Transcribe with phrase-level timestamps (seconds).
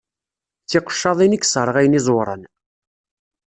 [0.63, 2.43] D tiqeccaḍin i yesserɣayen izeɣwṛan.